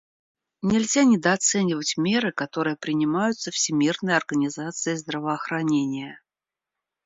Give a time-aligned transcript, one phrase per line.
[0.63, 6.19] Нельзя недооценивать меры, которые принимаются Всемирной организацией здравоохранения.